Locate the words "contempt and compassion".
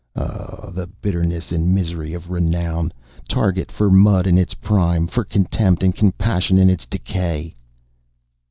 5.23-6.57